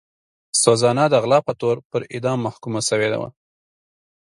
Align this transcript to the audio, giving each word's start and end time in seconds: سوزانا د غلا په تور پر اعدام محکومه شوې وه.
سوزانا 0.63 1.05
د 1.13 1.15
غلا 1.23 1.39
په 1.47 1.53
تور 1.61 1.75
پر 1.91 2.01
اعدام 2.13 2.39
محکومه 2.47 2.81
شوې 2.89 3.07
وه. 3.21 3.29